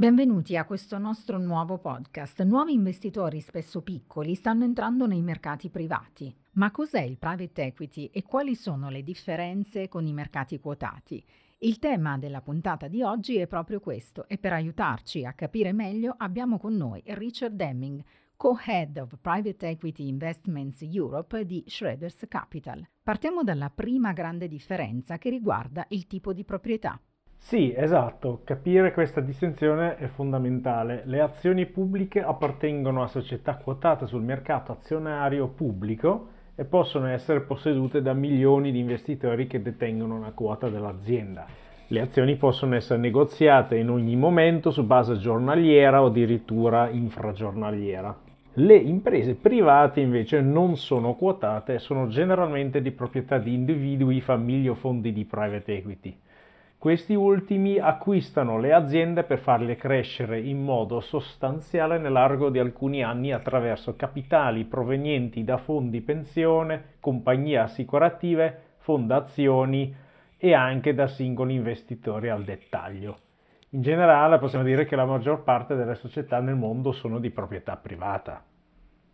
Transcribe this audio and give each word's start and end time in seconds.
Benvenuti 0.00 0.56
a 0.56 0.64
questo 0.64 0.96
nostro 0.96 1.36
nuovo 1.36 1.76
podcast. 1.76 2.42
Nuovi 2.44 2.72
investitori, 2.72 3.42
spesso 3.42 3.82
piccoli, 3.82 4.34
stanno 4.34 4.64
entrando 4.64 5.06
nei 5.06 5.20
mercati 5.20 5.68
privati. 5.68 6.34
Ma 6.52 6.70
cos'è 6.70 7.02
il 7.02 7.18
private 7.18 7.64
equity 7.64 8.06
e 8.06 8.22
quali 8.22 8.54
sono 8.54 8.88
le 8.88 9.02
differenze 9.02 9.88
con 9.88 10.06
i 10.06 10.14
mercati 10.14 10.58
quotati? 10.58 11.22
Il 11.58 11.78
tema 11.78 12.16
della 12.16 12.40
puntata 12.40 12.88
di 12.88 13.02
oggi 13.02 13.36
è 13.36 13.46
proprio 13.46 13.78
questo 13.78 14.26
e 14.26 14.38
per 14.38 14.54
aiutarci 14.54 15.26
a 15.26 15.34
capire 15.34 15.74
meglio 15.74 16.14
abbiamo 16.16 16.56
con 16.58 16.74
noi 16.78 17.02
Richard 17.04 17.54
Deming, 17.54 18.02
co-head 18.36 18.96
of 18.96 19.18
Private 19.20 19.68
Equity 19.68 20.08
Investments 20.08 20.80
Europe 20.80 21.44
di 21.44 21.62
Schroeder's 21.66 22.24
Capital. 22.26 22.88
Partiamo 23.02 23.42
dalla 23.42 23.68
prima 23.68 24.14
grande 24.14 24.48
differenza 24.48 25.18
che 25.18 25.28
riguarda 25.28 25.84
il 25.90 26.06
tipo 26.06 26.32
di 26.32 26.42
proprietà. 26.42 26.98
Sì, 27.42 27.72
esatto, 27.74 28.42
capire 28.44 28.92
questa 28.92 29.20
distinzione 29.20 29.96
è 29.96 30.06
fondamentale. 30.06 31.02
Le 31.06 31.20
azioni 31.20 31.66
pubbliche 31.66 32.22
appartengono 32.22 33.02
a 33.02 33.08
società 33.08 33.56
quotate 33.56 34.06
sul 34.06 34.22
mercato 34.22 34.72
azionario 34.72 35.48
pubblico 35.48 36.28
e 36.54 36.64
possono 36.64 37.08
essere 37.08 37.40
possedute 37.40 38.02
da 38.02 38.12
milioni 38.12 38.70
di 38.70 38.78
investitori 38.78 39.48
che 39.48 39.62
detengono 39.62 40.14
una 40.14 40.30
quota 40.32 40.68
dell'azienda. 40.68 41.46
Le 41.88 42.00
azioni 42.00 42.36
possono 42.36 42.76
essere 42.76 43.00
negoziate 43.00 43.76
in 43.76 43.88
ogni 43.88 44.14
momento 44.14 44.70
su 44.70 44.84
base 44.84 45.16
giornaliera 45.16 46.02
o 46.02 46.06
addirittura 46.06 46.88
infragiornaliera. 46.90 48.16
Le 48.52 48.76
imprese 48.76 49.34
private 49.34 50.00
invece 50.00 50.40
non 50.40 50.76
sono 50.76 51.14
quotate 51.14 51.74
e 51.74 51.78
sono 51.78 52.06
generalmente 52.06 52.80
di 52.82 52.92
proprietà 52.92 53.38
di 53.38 53.54
individui, 53.54 54.20
famiglie 54.20 54.68
o 54.68 54.74
fondi 54.74 55.12
di 55.12 55.24
private 55.24 55.76
equity. 55.78 56.16
Questi 56.80 57.12
ultimi 57.12 57.78
acquistano 57.78 58.58
le 58.58 58.72
aziende 58.72 59.24
per 59.24 59.40
farle 59.40 59.76
crescere 59.76 60.40
in 60.40 60.64
modo 60.64 61.00
sostanziale 61.00 61.98
nell'arco 61.98 62.48
di 62.48 62.58
alcuni 62.58 63.04
anni 63.04 63.34
attraverso 63.34 63.96
capitali 63.96 64.64
provenienti 64.64 65.44
da 65.44 65.58
fondi 65.58 66.00
pensione, 66.00 66.94
compagnie 66.98 67.58
assicurative, 67.58 68.76
fondazioni 68.78 69.94
e 70.38 70.54
anche 70.54 70.94
da 70.94 71.06
singoli 71.06 71.52
investitori 71.52 72.30
al 72.30 72.44
dettaglio. 72.44 73.18
In 73.72 73.82
generale 73.82 74.38
possiamo 74.38 74.64
dire 74.64 74.86
che 74.86 74.96
la 74.96 75.04
maggior 75.04 75.42
parte 75.42 75.74
delle 75.74 75.96
società 75.96 76.40
nel 76.40 76.56
mondo 76.56 76.92
sono 76.92 77.18
di 77.18 77.28
proprietà 77.28 77.76
privata. 77.76 78.42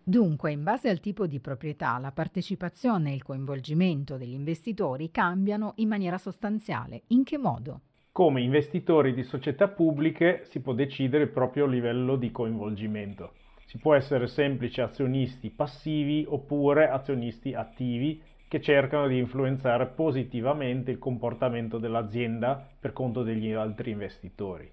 Dunque, 0.08 0.52
in 0.52 0.62
base 0.62 0.88
al 0.88 1.00
tipo 1.00 1.26
di 1.26 1.40
proprietà, 1.40 1.98
la 1.98 2.12
partecipazione 2.12 3.10
e 3.10 3.14
il 3.14 3.24
coinvolgimento 3.24 4.16
degli 4.16 4.34
investitori 4.34 5.10
cambiano 5.10 5.72
in 5.78 5.88
maniera 5.88 6.16
sostanziale. 6.16 7.02
In 7.08 7.24
che 7.24 7.36
modo? 7.36 7.80
Come 8.12 8.40
investitori 8.40 9.12
di 9.14 9.24
società 9.24 9.66
pubbliche 9.66 10.42
si 10.44 10.60
può 10.60 10.74
decidere 10.74 11.24
il 11.24 11.30
proprio 11.30 11.66
livello 11.66 12.14
di 12.14 12.30
coinvolgimento. 12.30 13.32
Si 13.64 13.78
può 13.78 13.94
essere 13.94 14.28
semplici 14.28 14.80
azionisti 14.80 15.50
passivi 15.50 16.24
oppure 16.28 16.88
azionisti 16.88 17.52
attivi 17.54 18.22
che 18.46 18.60
cercano 18.60 19.08
di 19.08 19.18
influenzare 19.18 19.86
positivamente 19.86 20.92
il 20.92 21.00
comportamento 21.00 21.78
dell'azienda 21.78 22.64
per 22.78 22.92
conto 22.92 23.24
degli 23.24 23.50
altri 23.50 23.90
investitori. 23.90 24.70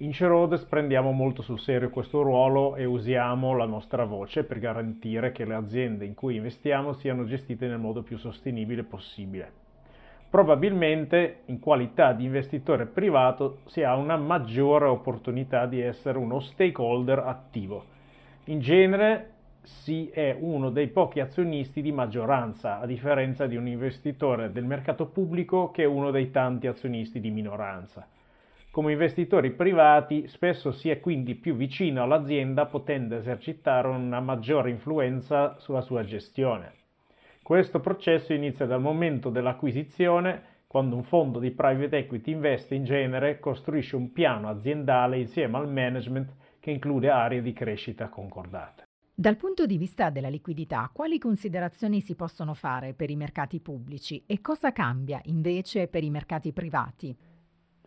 In 0.00 0.14
Shareholders 0.14 0.62
prendiamo 0.62 1.10
molto 1.10 1.42
sul 1.42 1.58
serio 1.58 1.90
questo 1.90 2.22
ruolo 2.22 2.76
e 2.76 2.84
usiamo 2.84 3.56
la 3.56 3.64
nostra 3.64 4.04
voce 4.04 4.44
per 4.44 4.60
garantire 4.60 5.32
che 5.32 5.44
le 5.44 5.54
aziende 5.54 6.04
in 6.04 6.14
cui 6.14 6.36
investiamo 6.36 6.92
siano 6.92 7.24
gestite 7.24 7.66
nel 7.66 7.80
modo 7.80 8.04
più 8.04 8.16
sostenibile 8.16 8.84
possibile. 8.84 9.50
Probabilmente 10.30 11.40
in 11.46 11.58
qualità 11.58 12.12
di 12.12 12.26
investitore 12.26 12.86
privato 12.86 13.62
si 13.64 13.82
ha 13.82 13.96
una 13.96 14.16
maggiore 14.16 14.84
opportunità 14.84 15.66
di 15.66 15.80
essere 15.80 16.16
uno 16.16 16.38
stakeholder 16.38 17.18
attivo. 17.18 17.84
In 18.44 18.60
genere 18.60 19.32
si 19.62 20.10
è 20.10 20.36
uno 20.38 20.70
dei 20.70 20.86
pochi 20.86 21.18
azionisti 21.18 21.82
di 21.82 21.90
maggioranza, 21.90 22.78
a 22.78 22.86
differenza 22.86 23.48
di 23.48 23.56
un 23.56 23.66
investitore 23.66 24.52
del 24.52 24.64
mercato 24.64 25.06
pubblico 25.06 25.72
che 25.72 25.82
è 25.82 25.86
uno 25.86 26.12
dei 26.12 26.30
tanti 26.30 26.68
azionisti 26.68 27.18
di 27.18 27.30
minoranza. 27.30 28.06
Come 28.78 28.92
investitori 28.92 29.50
privati 29.50 30.28
spesso 30.28 30.70
si 30.70 30.88
è 30.88 31.00
quindi 31.00 31.34
più 31.34 31.56
vicino 31.56 32.00
all'azienda 32.00 32.66
potendo 32.66 33.16
esercitare 33.16 33.88
una 33.88 34.20
maggiore 34.20 34.70
influenza 34.70 35.58
sulla 35.58 35.80
sua 35.80 36.04
gestione. 36.04 36.74
Questo 37.42 37.80
processo 37.80 38.32
inizia 38.32 38.66
dal 38.66 38.80
momento 38.80 39.30
dell'acquisizione, 39.30 40.60
quando 40.68 40.94
un 40.94 41.02
fondo 41.02 41.40
di 41.40 41.50
private 41.50 41.96
equity 41.96 42.30
investe 42.30 42.76
in 42.76 42.84
genere 42.84 43.40
costruisce 43.40 43.96
un 43.96 44.12
piano 44.12 44.48
aziendale 44.48 45.18
insieme 45.18 45.56
al 45.56 45.68
management 45.68 46.32
che 46.60 46.70
include 46.70 47.10
aree 47.10 47.42
di 47.42 47.52
crescita 47.52 48.08
concordate. 48.08 48.84
Dal 49.12 49.36
punto 49.36 49.66
di 49.66 49.76
vista 49.76 50.08
della 50.10 50.28
liquidità, 50.28 50.88
quali 50.92 51.18
considerazioni 51.18 52.00
si 52.00 52.14
possono 52.14 52.54
fare 52.54 52.94
per 52.94 53.10
i 53.10 53.16
mercati 53.16 53.58
pubblici 53.58 54.22
e 54.24 54.40
cosa 54.40 54.70
cambia 54.70 55.20
invece 55.24 55.88
per 55.88 56.04
i 56.04 56.10
mercati 56.10 56.52
privati? 56.52 57.27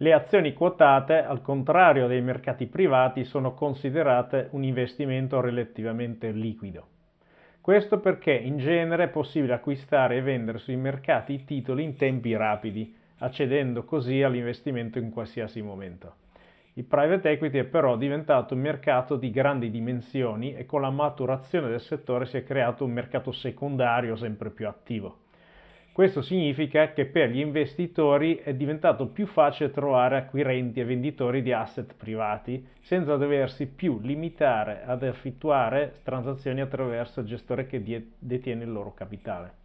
Le 0.01 0.13
azioni 0.13 0.53
quotate, 0.53 1.23
al 1.23 1.43
contrario 1.43 2.07
dei 2.07 2.23
mercati 2.23 2.65
privati, 2.65 3.23
sono 3.23 3.53
considerate 3.53 4.47
un 4.53 4.63
investimento 4.63 5.39
relativamente 5.41 6.31
liquido. 6.31 6.87
Questo 7.61 7.99
perché 7.99 8.31
in 8.31 8.57
genere 8.57 9.03
è 9.03 9.09
possibile 9.09 9.53
acquistare 9.53 10.17
e 10.17 10.21
vendere 10.23 10.57
sui 10.57 10.75
mercati 10.75 11.43
titoli 11.43 11.83
in 11.83 11.97
tempi 11.97 12.35
rapidi, 12.35 12.91
accedendo 13.19 13.83
così 13.83 14.23
all'investimento 14.23 14.97
in 14.97 15.11
qualsiasi 15.11 15.61
momento. 15.61 16.15
Il 16.73 16.85
private 16.85 17.29
equity 17.29 17.59
è 17.59 17.65
però 17.65 17.95
diventato 17.95 18.55
un 18.55 18.61
mercato 18.61 19.17
di 19.17 19.29
grandi 19.29 19.69
dimensioni 19.69 20.55
e 20.55 20.65
con 20.65 20.81
la 20.81 20.89
maturazione 20.89 21.69
del 21.69 21.79
settore 21.79 22.25
si 22.25 22.37
è 22.37 22.43
creato 22.43 22.83
un 22.85 22.91
mercato 22.91 23.31
secondario 23.31 24.15
sempre 24.15 24.49
più 24.49 24.67
attivo. 24.67 25.19
Questo 25.93 26.21
significa 26.21 26.93
che 26.93 27.05
per 27.05 27.29
gli 27.29 27.39
investitori 27.39 28.37
è 28.37 28.53
diventato 28.53 29.07
più 29.07 29.27
facile 29.27 29.71
trovare 29.71 30.15
acquirenti 30.15 30.79
e 30.79 30.85
venditori 30.85 31.41
di 31.41 31.51
asset 31.51 31.95
privati 31.95 32.65
senza 32.79 33.17
doversi 33.17 33.67
più 33.67 33.99
limitare 33.99 34.83
ad 34.85 35.03
effettuare 35.03 35.95
transazioni 36.03 36.61
attraverso 36.61 37.19
il 37.19 37.25
gestore 37.25 37.67
che 37.67 38.07
detiene 38.17 38.63
il 38.63 38.71
loro 38.71 38.93
capitale. 38.93 39.59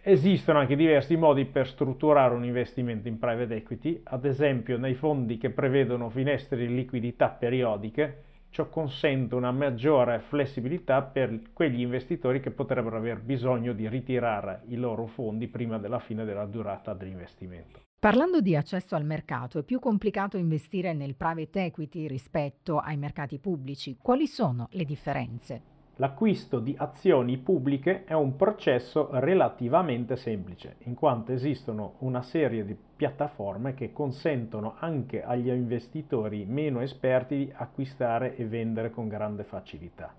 Esistono 0.00 0.58
anche 0.58 0.76
diversi 0.76 1.14
modi 1.14 1.44
per 1.44 1.68
strutturare 1.68 2.34
un 2.34 2.46
investimento 2.46 3.06
in 3.06 3.18
private 3.18 3.54
equity, 3.54 4.00
ad 4.04 4.24
esempio 4.24 4.78
nei 4.78 4.94
fondi 4.94 5.36
che 5.36 5.50
prevedono 5.50 6.08
finestre 6.08 6.56
di 6.56 6.74
liquidità 6.74 7.28
periodiche 7.28 8.22
Ciò 8.52 8.68
consente 8.68 9.34
una 9.34 9.50
maggiore 9.50 10.20
flessibilità 10.28 11.00
per 11.00 11.40
quegli 11.54 11.80
investitori 11.80 12.38
che 12.38 12.50
potrebbero 12.50 12.98
aver 12.98 13.22
bisogno 13.22 13.72
di 13.72 13.88
ritirare 13.88 14.64
i 14.66 14.76
loro 14.76 15.06
fondi 15.06 15.48
prima 15.48 15.78
della 15.78 15.98
fine 15.98 16.26
della 16.26 16.44
durata 16.44 16.92
dell'investimento. 16.92 17.80
Parlando 17.98 18.42
di 18.42 18.54
accesso 18.54 18.94
al 18.94 19.06
mercato, 19.06 19.60
è 19.60 19.62
più 19.62 19.78
complicato 19.78 20.36
investire 20.36 20.92
nel 20.92 21.14
private 21.14 21.64
equity 21.64 22.06
rispetto 22.06 22.76
ai 22.76 22.98
mercati 22.98 23.38
pubblici. 23.38 23.96
Quali 23.98 24.26
sono 24.26 24.68
le 24.72 24.84
differenze? 24.84 25.71
L'acquisto 26.02 26.58
di 26.58 26.74
azioni 26.76 27.38
pubbliche 27.38 28.02
è 28.02 28.12
un 28.12 28.34
processo 28.34 29.08
relativamente 29.12 30.16
semplice, 30.16 30.74
in 30.86 30.94
quanto 30.94 31.30
esistono 31.30 31.94
una 31.98 32.22
serie 32.22 32.64
di 32.64 32.76
piattaforme 32.96 33.74
che 33.74 33.92
consentono 33.92 34.74
anche 34.80 35.22
agli 35.22 35.48
investitori 35.48 36.44
meno 36.44 36.80
esperti 36.80 37.36
di 37.36 37.52
acquistare 37.54 38.34
e 38.34 38.44
vendere 38.46 38.90
con 38.90 39.06
grande 39.06 39.44
facilità. 39.44 40.12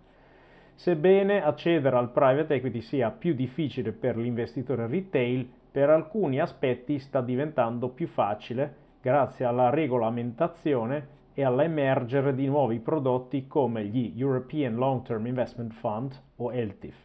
Sebbene 0.74 1.44
accedere 1.44 1.98
al 1.98 2.12
private 2.12 2.54
equity 2.54 2.80
sia 2.80 3.12
più 3.12 3.34
difficile 3.34 3.92
per 3.92 4.16
l'investitore 4.16 4.88
retail, 4.88 5.46
per 5.70 5.90
alcuni 5.90 6.40
aspetti 6.40 6.98
sta 6.98 7.20
diventando 7.20 7.90
più 7.90 8.08
facile 8.08 8.74
grazie 9.02 9.44
alla 9.44 9.70
regolamentazione 9.70 11.23
e 11.34 11.44
all'emergere 11.44 12.36
di 12.36 12.46
nuovi 12.48 12.80
prodotti 12.80 13.48
come 13.48 13.86
gli 13.86 14.14
European 14.16 14.76
Long 14.76 15.02
Term 15.02 15.26
Investment 15.26 15.74
Fund 15.74 16.20
o 16.38 16.54
ELTIF. 16.54 16.96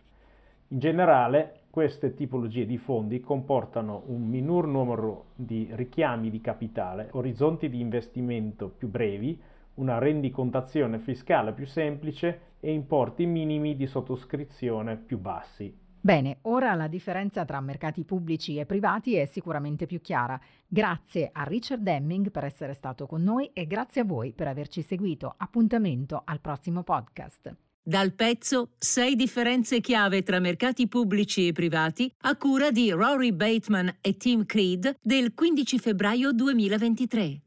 In 0.69 0.78
generale, 0.78 1.60
queste 1.70 2.12
tipologie 2.14 2.66
di 2.66 2.76
fondi 2.76 3.20
comportano 3.20 4.02
un 4.06 4.26
minor 4.26 4.66
numero 4.66 5.26
di 5.34 5.69
richiami 5.72 6.28
di 6.30 6.40
capitale, 6.40 7.08
orizzonti 7.12 7.69
di 7.69 7.80
investimento 7.80 8.69
più 8.69 8.88
brevi, 8.88 9.40
una 9.75 9.98
rendicontazione 9.98 10.98
fiscale 10.98 11.52
più 11.52 11.66
semplice 11.66 12.40
e 12.60 12.72
importi 12.72 13.24
minimi 13.26 13.76
di 13.76 13.86
sottoscrizione 13.86 14.96
più 14.96 15.19
bassi. 15.19 15.86
Bene, 16.08 16.38
ora 16.44 16.72
la 16.72 16.87
differenza 16.87 17.44
tra 17.44 17.60
mercati 17.60 18.02
pubblici 18.02 18.56
e 18.56 18.64
privati 18.64 19.16
è 19.16 19.26
sicuramente 19.26 19.84
più 19.84 20.00
chiara. 20.00 20.40
Grazie 20.66 21.28
a 21.31 21.43
Richard 21.43 21.82
Deming 21.82 22.31
per 22.31 22.44
essere 22.44 22.72
stato 22.72 23.06
con 23.06 23.22
noi 23.22 23.50
e 23.52 23.66
grazie 23.66 24.00
a 24.00 24.05
voi 24.05 24.32
per 24.32 24.49
averci 24.49 24.81
seguito. 24.81 25.34
Appuntamento 25.37 26.22
al 26.25 26.40
prossimo 26.40 26.82
podcast. 26.82 27.55
Dal 27.82 28.14
pezzo 28.14 28.70
6 28.78 29.16
differenze 29.16 29.81
chiave 29.81 30.22
tra 30.22 30.38
mercati 30.38 30.88
pubblici 30.88 31.46
e 31.46 31.52
privati 31.52 32.10
a 32.22 32.37
cura 32.38 32.70
di 32.70 32.90
Rory 32.90 33.32
Bateman 33.32 33.99
e 34.00 34.16
Tim 34.16 34.46
Creed 34.46 34.96
del 35.02 35.34
15 35.34 35.78
febbraio 35.78 36.32
2023. 36.32 37.40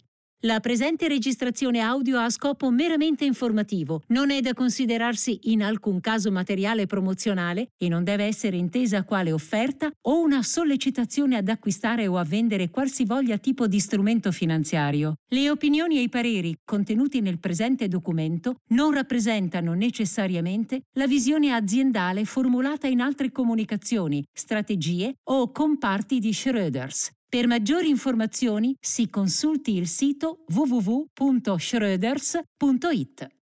La 0.43 0.59
presente 0.59 1.07
registrazione 1.07 1.81
audio 1.81 2.17
ha 2.17 2.27
scopo 2.31 2.71
meramente 2.71 3.25
informativo, 3.25 4.01
non 4.07 4.31
è 4.31 4.41
da 4.41 4.55
considerarsi 4.55 5.51
in 5.51 5.61
alcun 5.61 5.99
caso 5.99 6.31
materiale 6.31 6.87
promozionale 6.87 7.67
e 7.77 7.87
non 7.87 8.03
deve 8.03 8.23
essere 8.23 8.57
intesa 8.57 9.03
quale 9.03 9.31
offerta 9.31 9.91
o 10.07 10.19
una 10.19 10.41
sollecitazione 10.41 11.37
ad 11.37 11.47
acquistare 11.47 12.07
o 12.07 12.17
a 12.17 12.23
vendere 12.23 12.71
qualsivoglia 12.71 13.37
tipo 13.37 13.67
di 13.67 13.79
strumento 13.79 14.31
finanziario. 14.31 15.13
Le 15.27 15.47
opinioni 15.51 15.99
e 15.99 16.01
i 16.01 16.09
pareri 16.09 16.57
contenuti 16.65 17.21
nel 17.21 17.37
presente 17.37 17.87
documento 17.87 18.55
non 18.69 18.93
rappresentano 18.93 19.73
necessariamente 19.75 20.85
la 20.93 21.05
visione 21.05 21.53
aziendale 21.53 22.25
formulata 22.25 22.87
in 22.87 23.01
altre 23.01 23.31
comunicazioni, 23.31 24.23
strategie 24.33 25.13
o 25.25 25.51
comparti 25.51 26.17
di 26.17 26.33
Schröders. 26.33 27.11
Per 27.31 27.47
maggiori 27.47 27.87
informazioni 27.87 28.75
si 28.77 29.09
consulti 29.09 29.77
il 29.77 29.87
sito 29.87 30.43
www.schröders.it. 30.49 33.40